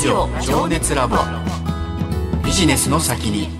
[0.00, 1.18] ジオ情熱ラボ。
[2.42, 3.50] ビジネスの先に。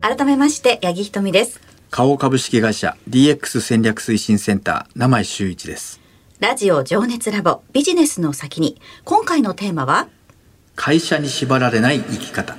[0.00, 1.60] 改めまして八木ひとみです。
[1.90, 6.00] 花王株式会社 DX 戦略推進センター名前周一です。
[6.38, 8.80] ラジオ情熱ラボビジネスの先に。
[9.02, 10.06] 今回のテーマは？
[10.76, 12.56] 会社に縛られない生き方。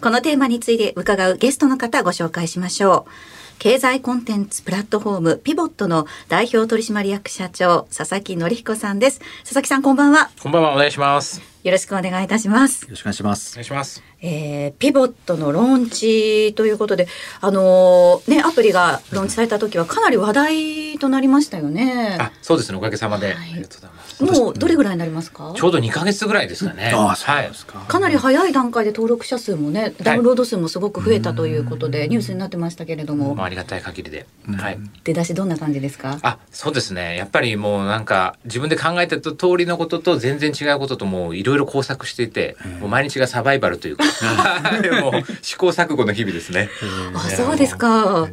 [0.00, 3.10] このテーマについて伺うゲストの方ご紹介しましょう
[3.58, 9.20] 経済コンテンツプラットフォームピボットの代表取締役社長佐々木則彦さんです。
[9.42, 10.30] 佐々木さんこんばんは。
[10.42, 10.74] こんばんは。
[10.74, 11.55] お願いします。
[11.66, 17.06] よろしくお願いいたしますよろしくお願いしますお願いしますえー、ピボットのローンチということで、
[17.42, 22.16] あのー、ね、アプリがローンチされた時はかなり話題となりましたよね。
[22.18, 23.34] あ、そうですね、おかげさまで。
[23.34, 24.02] はい、ありがとうございま
[24.34, 24.40] す。
[24.40, 25.52] もうどれぐらいになりますか？
[25.54, 26.92] ちょうど2か月ぐらいですかね。
[26.94, 27.88] あそうですか、はい。
[27.88, 33.34] かなり早い段階で登録者数もね、ダウンロード数もすごく増えたということで、ニュースになってましたけれども。
[33.34, 34.26] まあ、ありがたい限りで。
[34.56, 34.78] はい。
[35.04, 36.18] 出だしどんな感じですか？
[36.22, 37.16] あ、そうですね。
[37.16, 44.04] やっぱりもうなんか自分で考えた通りのことと全然違うことともいろいろ工作していて、もう毎日がサバイバルというか。
[45.00, 46.68] も試行錯誤の日々ですね。
[47.14, 48.28] あ、そうですか。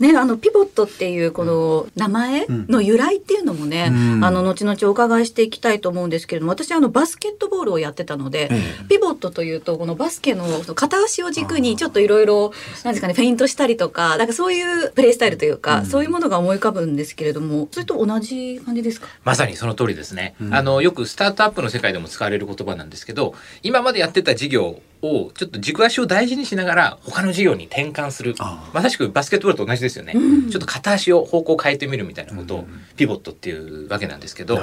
[0.00, 8.48] ね、あのピボットっていうこの名前の由来っていうのもね、うん、あの後々お伺いしていきたいと思うんですけれども私あのバスケットボールをやってたので、
[8.80, 19.08] うん、ピボットというとこのバスケの片足を軸にちょっといろいろなんですかねフェイントしたりとかなんかそういうプレースタイルというか、うん、そういうものが思い浮かぶんですけれどもそれと同じ感じですか？
[19.24, 28.34] まさにその通りですね、あのよくスタートアップの世界でも使われる言葉なんですけど今までやってた事業をちょっと軸足を大事にしながら他の事業に転換する。
[28.72, 34.60] まさしくバスケットボールと同じですよね、うん、ちょっと片足を方向を変えてみるみたいなことをピボットっていうわけなんですけど、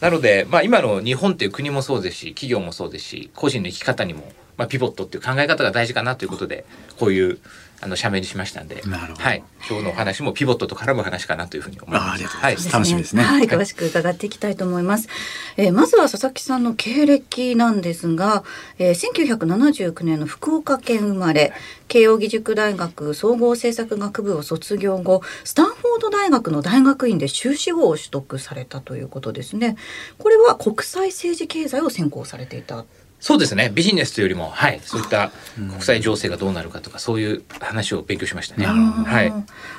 [0.00, 6.66] なので、まあ、今の日本っていう国もそうですし企業もそうですし個人の生き方にも、まあ、ピボットっていう考え方が大事かなということで
[6.98, 7.38] こういう
[7.80, 12.26] あの社名にしましたんで、はい、今日のお話もピボットと絡む話かなというふうに思います。
[12.26, 13.22] はい、楽しみですね。
[13.22, 15.08] はい、詳しく伺っていきたいと思います。
[15.56, 18.42] えー、まずは佐々木さんの経歴なんですが、
[18.80, 21.52] えー、1979年の福岡県生まれ、
[21.86, 29.76] 慶應義塾大学総合政策学部を卒業後、スタンフォード大学の大学院で修士号を取得されたということですね。
[30.18, 32.86] これは国際政治経済を専攻されていた
[33.20, 38.66] そうですねビジネスというよりも、はい、そういった国際情勢がどうなるかとか、そういう話を勉強しましたね。
[38.66, 39.32] はい、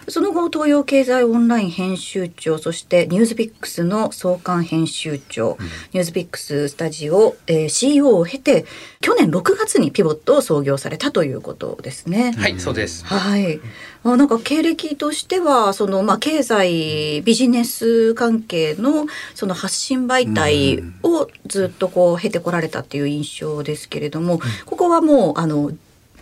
[0.09, 8.65] その後東洋経済オンライン編集長そしてニュースピックスの創刊編集長、うん、ニュースピックススタジオ、えー、CEO を経て
[8.99, 12.33] 去年6月にピボットを創業されたということですね。
[12.37, 13.05] はいそうです。
[13.05, 13.61] はい。
[14.03, 25.71] あなんか経歴としてはそのまあ経済ビジネス関係のその発信媒体をずっとこう経てこられたっていう印象印象ですけれども、ここはもうあの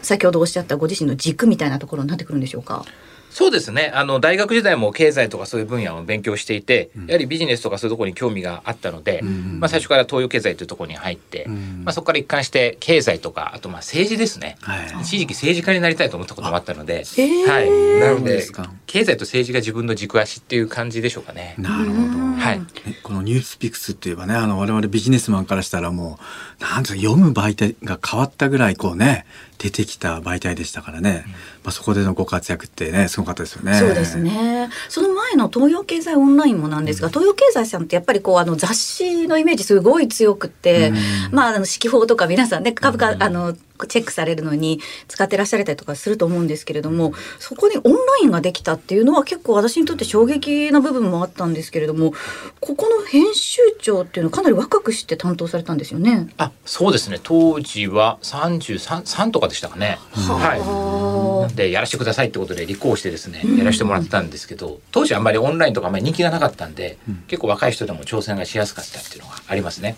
[0.02, 2.84] 先ほどおっしゃったご自身の軸みたいなところになってくるんでしょうか？
[3.30, 3.92] そうですね。
[3.94, 17.04] あの大学時代も経済とかそういう分野を勉強していて、やはりビジネスとかそういうところに興味があったので、うん、まあ、最初から東洋経済というところに入って、うん、まあ、そこから一貫して経済とかあとまあ政治ですね、はい、一時期政治家になりたいと思ったこともあったので、
[17.48, 18.44] はい、なので
[18.86, 21.56] 経済と政治が自分の軸足っていう感じでしょうかね。
[21.58, 22.02] なるほど、
[22.48, 22.62] はい、
[23.04, 26.20] このニュースピックスって言えばねあの我々ビジネスマンからしたらも
[26.60, 29.26] うなんて読む媒体が変わったぐらいこうね
[29.58, 33.80] 出てきた媒体でしたからね、うん、まあ、そこでのご活躍ってねすごかったですよね。
[33.80, 34.70] そうですね。
[34.88, 40.96] その前の東洋経済オンラインもなんですが、うん、東洋経済さんってやっぱりこうあの雑誌のイメージすごい強くて、うん、
[41.36, 43.56] まああの指揮法とか皆さんね株価、あの
[43.86, 52.14] チェックされるのに使ってらっしゃったりとかすると思うんですけれどもそこにオンラインができたっていうのは結構私にとって衝撃な部分もあったんですけれども
[52.60, 56.28] ここの編集長っていうのはかなり若くして担当されたんですよね？
[56.38, 57.20] あそうですね。
[57.22, 60.00] 当時は33 3とかでしたかね。
[60.12, 69.98] はい、でやらせてくださいってことで立候補してですねやらせてもらったんですけど当時あんまりオンラインとかあんまり人気がなかったんで、うん、結構若い人でも挑戦がしやすかったっていうのがありますね。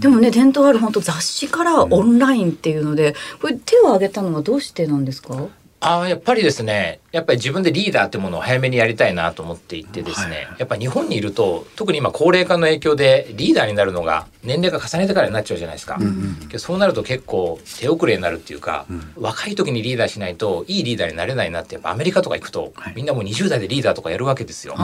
[0.00, 5.48] でもね伝統ある本当雑誌からオンラインっていうのでこれ手を挙げたのはどうしてなんですか？
[5.84, 16.06] あやっぱりですねやっぱり自分でリーダーってものを早めにやりたいなと思っていてですね、はい、やっぱ日本にいると特に今高齢化の影響でリーダーになるのが年齢が重ねてからになっちゃうじゃないですか、うん
[16.52, 24.76] うん、そうなると結構手遅れになるっていうか、うん、若い時にリーダーしないといいリーダーになれないなってやっぱアメリカとか行くと、はい、みんなもう20代でリーダーとかやるわけですよ。
[24.76, 24.82] そ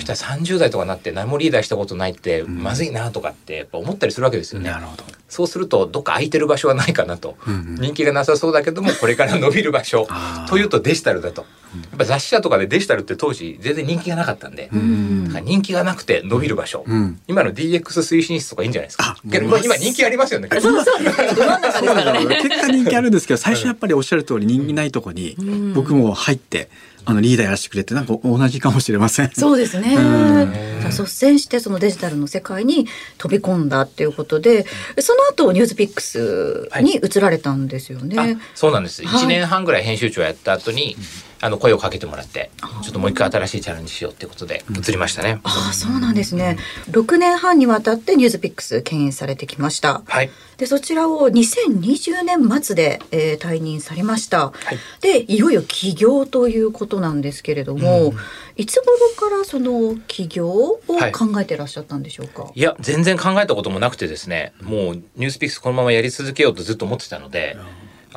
[0.00, 4.70] したら30代とかなって何もリーダーしたことないってまずいなとかってやっぱ思ったりするわけですよね。
[4.70, 5.04] なるほど。
[5.28, 10.08] そうするとどっか空いてる場所はないかなと、うんうん、人気がなさそうだけどもこれから伸びる場所
[10.48, 11.44] というとデジタルだと。
[11.74, 19.18] やっぱ雑誌社とかでデジタルって当時全然人気がなかったんで、人気がなくて伸びる場所、うん、今の DX 推進室とかいいんじゃないですか。
[19.22, 20.48] 今人気ありますよね。
[20.50, 25.36] そうそう 結果人気あるんですけど、最初やっぱりおっしゃる通り人気ないとこに
[25.74, 26.70] 僕も入って。
[27.08, 29.30] あのリーダーやらせてくれってなんか同じかもしれません。
[29.30, 30.78] そうですねうん。
[30.90, 34.66] 率先してそのデジタルの世界に飛び込んだっていうことで、
[34.98, 38.16] その後ニュースピックスに移られたんですよね。
[38.18, 40.94] あそうなんです、はい1年半ぐらい編集長やった後に
[41.40, 42.50] あの声をかけてもらって
[42.82, 46.58] ちょっともう一回新しいチャレンジしようっていうことで移りましたね、ああそうなんですね。
[46.90, 50.02] 6年半にわたってニュースピックス牽引されてきました。
[50.06, 54.52] はいでそちらを2020年末で、えー退任されました。
[55.00, 58.12] でいよいよ起業ということなんですけれども、
[58.56, 62.50] いつ頃からその起業をはい考えてらっしゃったんでしょうか？
[62.56, 67.56] いや全然考えたこともなくてですねもうニュースピックスこのままやり続けようとずっと思ってたので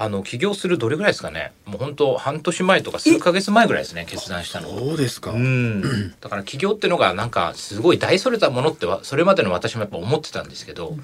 [0.01, 1.51] あの起業するどれぐらいですかね。
[1.67, 4.69] もう本当半年前とか数ヶ月前ぐらいですね決断したの。
[4.69, 5.29] そうですか。
[5.29, 10.97] うん、だから起業っていうのがなんかすごい大それたものってはそれまでの私もやっぱ思ってたんですけど、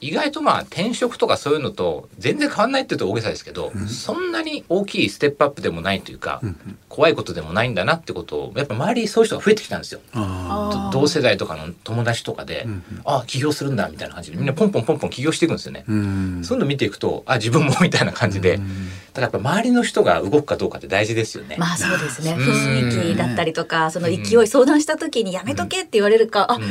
[0.00, 6.40] 意外とまあ転職とかそういうのと全然変わんないって言うと大げさですけど、そんなに大きいステップアップでもないというか、
[6.88, 10.00] 怖いことでもないんだなってことをやっぱ周りそういう人が増えてきたんですよ。
[10.12, 12.66] あ同世代とかの友達とかで、
[13.04, 15.84] あ起業するんだみたいな感じでみんなポンポンポンポン起業していくんですよね。
[15.86, 18.66] そういうの見ていくとあ自分もみたいな感じで、だか
[19.14, 21.56] らやっぱ周りの人が動くかどうかって大事ですよね。
[21.58, 22.36] まあそうですね。
[22.38, 22.44] うん。
[22.44, 26.62] 雰囲気だったりとかその勢い相談した時にやめとけって言われるか、あうん。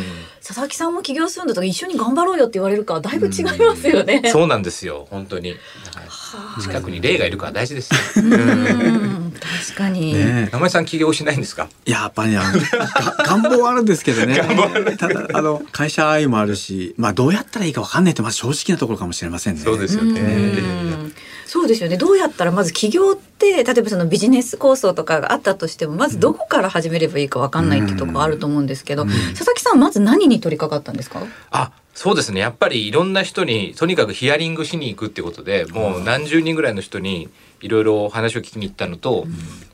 [0.41, 4.23] 佐々木さんも起業するんだとか一緒に頑張ろうよって言われるかだいぶ違いますよね。
[4.31, 5.55] そうなんですよ本当に。
[6.61, 10.13] 近くに霊がいるから大事です確かに、
[10.51, 11.69] 名前さん起業しないんですか？
[11.85, 12.33] やっぱり
[13.25, 14.35] 願望はあるんですけどね。
[14.97, 19.61] ただあの会社愛もあるし、まあどうやったらいいかわかんないってまあ正直なところかもしれませんね。
[19.61, 20.19] そうですよね。
[20.21, 21.13] うん
[21.49, 21.97] そうですよね。
[21.97, 31.23] どうやったらまず起業って例えばそのビジネス構想とかがあったとしてもまずどこから始めればいいかわかんないっていうところあると思うんですけど、佐々木さんまず何に取り掛かったんですか？
[31.49, 32.39] あそうですね。
[32.39, 37.29] やっぱりいろんな人にとにかくヒアリングしに行くってことでもう何十人ぐらいの人に
[37.61, 39.25] いろいろ話を聞きに行ったのと、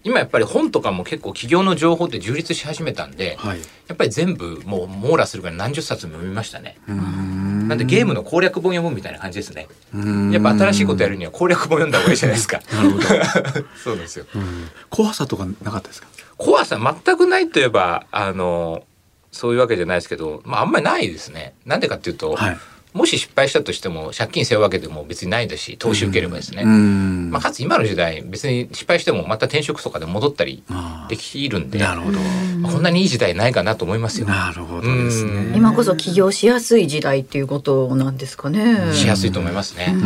[0.03, 3.59] 今やっぱり本とかも結構起業の情報って充実し始めたんで、はい。
[3.87, 6.77] やっぱり全部もう網羅するからい何十冊も読みましたね。
[6.87, 9.67] うんなんでゲームの攻略本読むみたいな感じですね。
[9.93, 12.59] うんやっぱ新しいことやるには攻略本読んだ方がいいじゃないですか。
[12.73, 13.03] なるほど。
[13.83, 14.25] そうですよ。
[14.35, 16.07] うん怖さとかなかったですか？
[16.37, 18.83] 怖さ全くないといえばあの
[19.31, 21.53] そういうわけじゃないですけど、まあ、あんまりないですね。
[21.65, 22.57] なんでかっていうと、はい。
[22.95, 32.19] もし失敗したとしても借金背負うわけでも別にないですし投資受ければですね、うんまあ、かつ今の時代別に失敗してもまた転職とかで戻ったりあできるんでーなるほど。
[32.59, 34.27] まあこんなにいい時代ないかなと思いますよ。
[34.27, 35.53] なるほどですね。
[35.55, 38.93] 今こそ起業しやすい時代っていうことなんですかね。
[38.93, 39.93] しやすいと思いますね。
[39.93, 40.03] ううん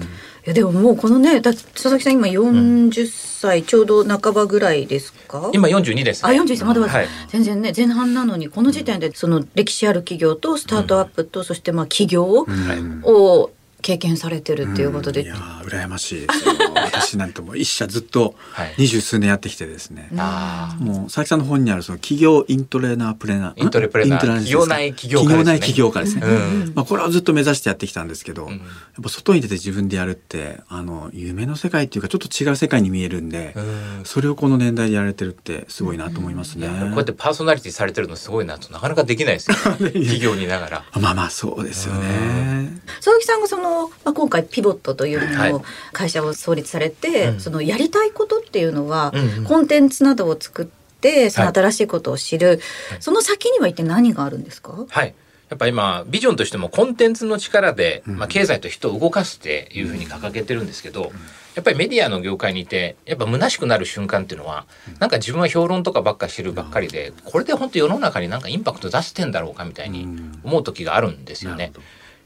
[0.00, 0.08] ん。
[0.44, 6.40] いやでももうこのねだ佐々木さん今40歳ちょうど半ばぐらいですか、今42です、あね。
[6.40, 7.06] 41歳まだまだ、はい。
[7.28, 13.02] 全然ね前半なのにこの時点でその歴史ある企業とスタートアップと、そしてまあ起業うん。
[13.04, 13.50] を
[13.82, 16.26] 経験されてるっていうことで、いやー羨ましい。
[16.26, 16.54] ですよ。
[16.74, 18.74] 私なんてもう一社ずっとはい。
[18.78, 20.08] 二十数年やってきてですね。
[20.16, 20.82] あー。
[20.82, 23.62] もう佐々木さんの本にあるその企業イントレーナープレーナー。
[23.62, 25.34] イントレプレーナー企業内起業家ですね。
[25.34, 26.22] 企業内起業家ですね。
[26.26, 28.60] うんまあこれをずっと目指してやってきたんですけど、んやっ
[29.02, 34.04] ぱ外に出て自分でやるってあの夢の世界っていうかちょっと違う世界に見えるんで、うん。
[34.04, 36.68] それをこの年代でやられてるってすごいなと思いますね。
[36.68, 40.84] こうやってパーソナリティされてるのすごいなとなかなかできないですよ、 企業にいながら。
[41.00, 42.80] まあまあそうですよね。
[42.96, 43.71] 佐々木さんがその、
[44.04, 45.52] まあ、今回ピボットというはい。
[45.52, 47.40] のを会社を創立されて、うん。
[47.40, 49.44] そのやりたいことっていうのは、うんうん。
[49.44, 50.66] コンテンツなどを作っ
[51.00, 52.60] てそのはい新しいことを知る、
[53.00, 55.14] その先には一体何があるんですか、はい。
[55.50, 61.12] やっぱ今ビジョンとしてもコンテンツの力で、まあ、経済と人を動かすっていうふうに掲げてるんですけど、
[61.54, 64.64] やっぱりメディアの業界にいてやっぱ虚しくなる瞬間っていうのは、
[64.98, 70.06] なんか自分は評論とかばっかしてるばっかりでこれで本当世の中になんかインパクト出してんだろうかみたいに
[70.42, 71.72] 思う時があるんですよね。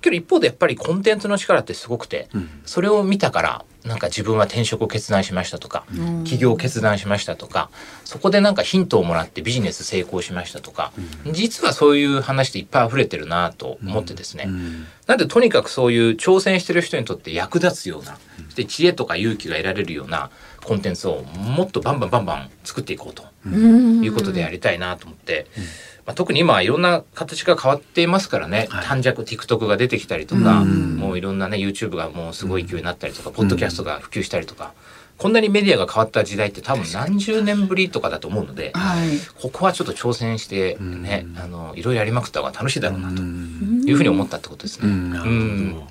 [0.06, 2.48] けど一方でやっぱりコンテンツの力ってすごくて、ん。
[2.64, 5.84] それを見たからなんか自分は転職を決断しましたとか、
[6.25, 7.70] 起業を決断しましたとか
[8.04, 10.92] そこでなんかヒントをもらってビジネス成功しましたとか、
[11.30, 14.86] 実はそういう話っていっぱい溢れてるなと思ってですね、うん。
[15.06, 20.30] なんでとにかくそういう挑戦してる人にとって役立つような、そして知恵とか勇気が得られるような
[20.64, 23.22] コンテンツをもっとバンバンバンバン作っていこうと。
[23.22, 25.47] うんいうことでやりたいなと思って、
[26.07, 28.87] まあ、特に今はいろんな形が変わっていますからね、はい。
[28.87, 30.97] 短尺 TikTok が出てきたりとか、うん。
[30.97, 34.73] もういろんなね YouTube がもうすごい勢いになったりとか、ポッドキャストが普及したりとか、
[35.19, 39.19] こんなにメディアが変わった時代って多分何十年ぶりとかだと思うので、はい。
[39.41, 43.83] ここはちょっと挑戦してね、あのいろいろやりまくった方が楽しいだろうなとうん。
[43.85, 44.88] いうふうに思ったってことですね。
[44.88, 45.11] うん。
[45.11, 45.35] なるほど。
[45.35, 45.83] うん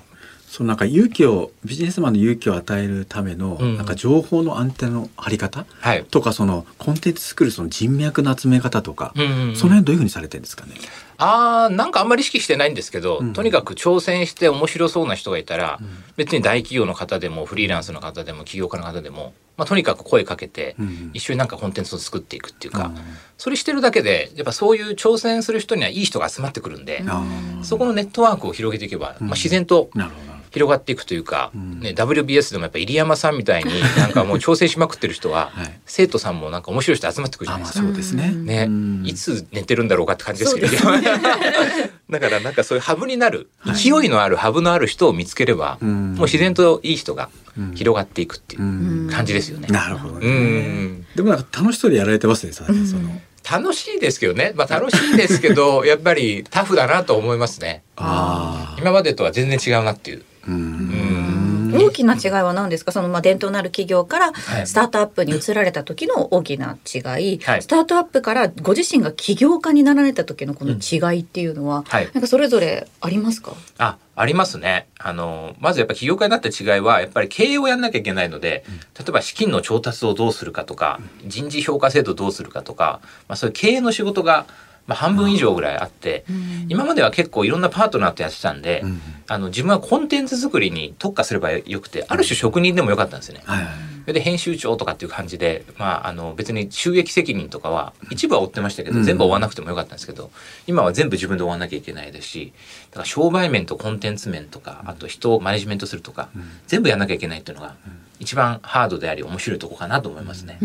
[0.56, 3.76] そのなんか勇気をビジネスマンの勇気を与えるための、うん。
[3.76, 5.66] なんか情報のアンテナの張り方？
[5.80, 6.02] はい。
[6.06, 9.56] とかそのコンテンツ作るその人脈の集め方とか、うんうんうん。
[9.56, 10.76] その辺どういうふうにされてるんですかね？
[11.18, 13.32] あーなんかあんまり意識してないんですけど、うん。
[13.34, 15.78] とにかく挑戦して面白そうな人がいたら、
[16.16, 22.94] 別に大企業の方でもフリーランスの方でも起業家の方でも、まあ、とにかく声かけて、うん一緒になんかコンテンツを作っていくっていうか、うん
[23.36, 27.22] それしてるだけでやっぱそういう挑戦する人にはいい人が集まってくるんで、あ
[27.62, 37.86] そこのネットワークを広げていけば、まあ、自然とーなるほど広がっていくというか、んね、WBS でもやっぱ入山さんみたいに なんかもう挑戦しまくってる人は、はい生徒さんもなんか面白い人集まってくるじゃないですか。
[37.86, 38.30] そうですね。
[38.32, 41.12] ねうん、いつ寝てるんだろうかって感じですけど、そうです
[42.10, 47.28] だからなんかそういうハブになる、勢いのあるハブのある人を見つければ、うんもう自然といい人が
[47.74, 48.64] 広がっていくっていうう
[49.06, 49.68] ん感じですよね。
[49.68, 50.26] なるほどうね。
[50.28, 53.20] んでもなんか楽しそうでやられてますね、さその。
[53.48, 57.84] 楽しいですけどね、まあ、楽しいですけどやっぱりタフだなと思いますね。
[57.94, 58.76] ああ。
[58.80, 60.24] 今までとは全然違うなっていう。
[60.48, 60.54] うん。
[60.54, 62.92] うん大きな違いは何ですか？
[62.92, 64.66] そのまあ伝統のある企業からはい。
[64.66, 67.62] スタートアップに移られた時の大きな違い、はい。
[67.62, 72.08] スタートアップからご自身が起業家になられた時のこの違いっていうのは、はい。
[72.14, 73.52] なんかそれぞれありますか？
[73.78, 74.86] あ、ありますね。
[74.98, 78.64] あの、まずやっぱ起業家になった違いは、やっぱり経営をやんなきゃいけないので、
[78.98, 84.46] 例えば資金の調達をどうするかとか、人事評価制度どうするかとか、まあそういう経営の仕事が、
[84.86, 86.24] まあ半分以上ぐらいあって、
[86.68, 93.42] 今までは結構いろんなパートナーとやってたんで、うんあの、自分はコンテンツ作りに特化すればよくて、ある種職人でもよかったんですよね。
[93.44, 93.74] はいはい。
[94.06, 99.04] それで編集長とかっていう感じで、まあ、あの別に収益責任とかは一部は負ってましたけど、うん。
[99.04, 100.30] 全部負わなくてもよかったんですけど
[100.68, 102.52] 今は全部自分で負わなきゃいけないですし
[102.90, 106.28] だから商売面とコンテンツ面とかあと人をマネジメントするとか、
[106.68, 107.74] 全部やんなきゃいけないっていうのが
[108.18, 110.58] 一番ハードであり面白いとこかなと思いますね。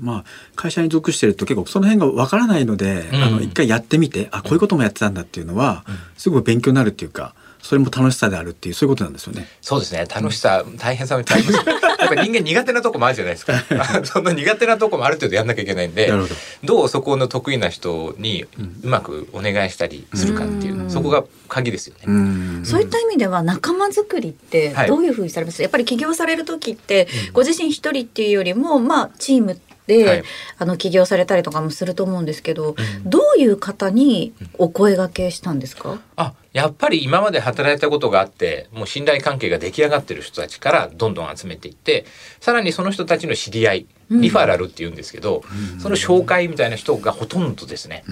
[0.00, 3.22] まあ会社に属してると結構その辺がわからないので、うん。
[3.22, 5.84] あの一回やってみてあこういうこともやってたんだっていうのは、
[6.16, 7.34] すごい勉強になるっていうか
[7.64, 9.46] それも楽しさであるっていうそういうことなんですよね。
[9.62, 10.04] そうですね。
[10.04, 11.64] 楽しさ大変さもいっぱいあります。
[11.98, 13.54] やっぱり人間苦手なとこもあるじゃないですか。
[14.04, 16.28] その苦手なとこもある程度やんなきゃいけないんでど。
[16.62, 18.44] どうそこの得意な人に
[18.82, 20.90] うまくお願いしたりするかっていう、うん。
[20.90, 22.02] そこが鍵ですよね。
[22.06, 22.62] うん。
[22.66, 24.88] そういった意味では仲間作りってはい。
[24.88, 30.24] どういうふうにされます、やっぱり起業される時ってご自身一人っていうよりもまあチームで、はい。
[30.58, 42.06] あの起業されたりとかもすると思うんですけど、どういう方にお声掛けしたんですか、あやっぱり今まで働いたことがあってもう信頼関係が出来上がってる人たちからどんどん集めていって
[42.40, 45.42] さらにその人たちの知り合いリファラルって言うんですけど、
[45.80, 48.04] その紹介みたいな人がほとんどですね、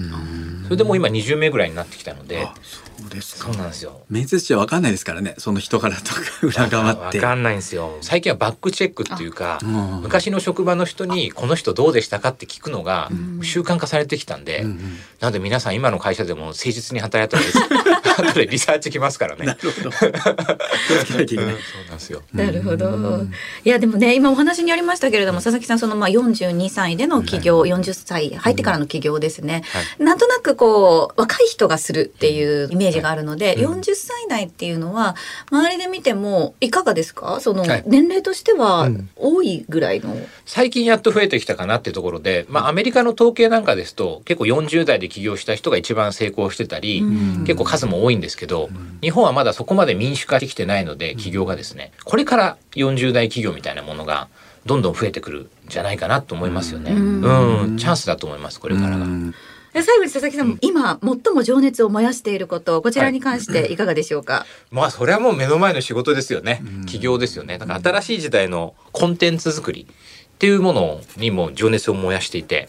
[0.63, 3.51] それでもう今20名ぐらいになってきたのであそうですか。
[3.51, 4.01] そうなんですよ。
[4.09, 7.19] 面接じゃ分かんないですからねその人からとか裏側って。
[7.19, 7.97] わかんないんですよ。
[8.01, 10.01] 最近はバックチェックっていうかうん。
[10.01, 13.09] 昔の職場の人にこの人どうでしたかって聞くのが
[13.43, 14.79] 習慣化されてきたんで、うんうん。
[15.19, 19.45] なので皆さん今の会社でも誠実に働いた方がいいです後でリサーチきますからね。
[19.45, 19.91] なるほど。
[19.91, 21.45] 気をつけなきゃいけない。
[21.45, 22.21] うんそうなんですよ。
[22.33, 23.21] なるほど。
[23.63, 29.63] いやでもね今お話にありましたけれども佐々木さんそのまあ42歳での起業、40歳入ってからの起業ですね、
[29.99, 35.15] なんとなくこう若い人がするっていうイメージがあるので、40歳代っていうのは
[35.51, 37.39] 周りで見てもいかがですか？
[37.39, 37.83] そのはい。
[37.87, 39.09] 年齢としてはうん。
[39.15, 47.43] 多いぐらいの、最近やっと増えてきたかなっていうところで、まあ、アメリカの統計なんかですと結構40代で起業した人が一番成功してたり、うん。
[47.45, 48.69] 結構数も多いんですけど、
[49.01, 54.29] 日本はまだそこまで民主化できてないので起業がですねこれから40代企業みたいなものが
[54.65, 56.91] どんどん増えてくるんじゃないかなと思いますよね。
[56.93, 58.95] うん、チャンスだと思いますこれからが。
[58.97, 59.35] うん。
[59.73, 66.61] で最後に佐々木さん、今最も情熱を燃やしていることこちらに関していかがでしょうか、まあそれはもう目の前の仕事ですよね。
[66.85, 67.57] 起業ですよね。
[67.57, 72.67] だから新しい時代のコンテンツ作りっていうものにも情熱を燃やしていて、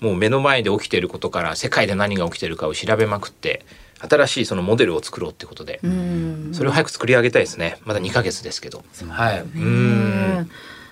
[0.00, 3.64] もう目の前で起きていることから世界で何が起きているかを調べまくって、
[4.08, 7.78] 新しいそのモデルを作ろうってことで、うんそれを早く作り上げたいですね。
[7.84, 8.84] まだ2ヶ月ですけど。
[9.08, 9.40] はい。
[9.40, 10.50] うん。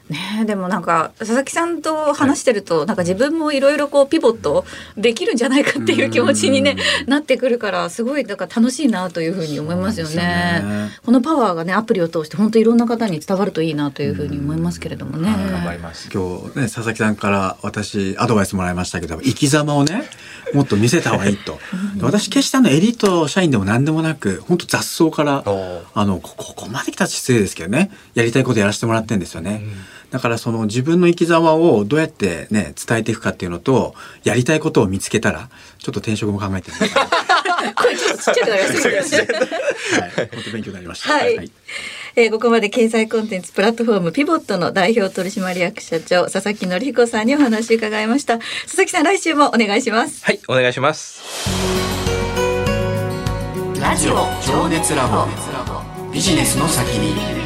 [0.08, 4.64] ねえでもなんか佐々木さんと話してると、なんか自分もいろいろこうピボット
[4.96, 10.16] できるんじゃないかっていう気持ちに、ねなってくるからすごいだから楽しいなというふうに思いますよね。
[10.16, 10.90] ね。
[11.04, 15.30] このパワーがねアプリを通して本当いろんな方に伝わるといいなというふうに思いますけれどもね。
[15.30, 16.10] 頑張ります。
[16.12, 20.02] 今日ね佐々木さんから私アドバイスもらいましたけど生き様をね
[20.54, 21.58] もっと見せた方がいいと。
[21.96, 25.44] で私決してあのエリート社員でも何でもなく本当雑草から
[25.94, 27.90] あのこここまで来たら失礼ですけどね。
[28.14, 29.62] やりたいことやらせてもらってるんですよね、
[30.10, 36.78] だからその自分の生き様をどうやってね伝えていくかっていうのとやりたいことを見つけたらちょっと転職も考えてみ
[37.74, 39.48] これちょっとちっちゃくなりましたけどね。
[40.16, 40.30] はい。
[40.32, 41.12] 本当勉強になりました。
[41.12, 41.50] はい。
[42.16, 48.38] えーここまで経済コンテンツプラットフォームピボットの代表取締役社長佐々木則彦さんにお話を伺いました。
[48.38, 50.24] 佐々木さん来週もお願いします。
[50.24, 51.20] はい、お願いします。
[53.80, 54.14] ラジオ
[54.46, 55.26] 情熱ラボ。
[56.12, 57.37] ビジネスの先に